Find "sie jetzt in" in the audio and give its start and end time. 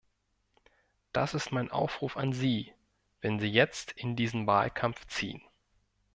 3.39-4.15